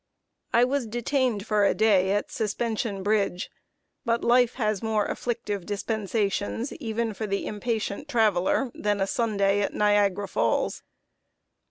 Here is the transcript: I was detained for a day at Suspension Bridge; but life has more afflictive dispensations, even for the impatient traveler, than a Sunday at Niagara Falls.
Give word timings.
I 0.51 0.63
was 0.63 0.87
detained 0.87 1.45
for 1.45 1.63
a 1.63 1.75
day 1.75 2.11
at 2.13 2.31
Suspension 2.31 3.03
Bridge; 3.03 3.51
but 4.03 4.23
life 4.23 4.55
has 4.55 4.81
more 4.81 5.05
afflictive 5.05 5.63
dispensations, 5.63 6.73
even 6.73 7.13
for 7.13 7.27
the 7.27 7.45
impatient 7.45 8.07
traveler, 8.07 8.71
than 8.73 8.99
a 8.99 9.05
Sunday 9.05 9.61
at 9.61 9.75
Niagara 9.75 10.27
Falls. 10.27 10.81